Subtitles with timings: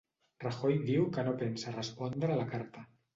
[0.43, 2.83] Rajoy diu que no pensa respondre la carta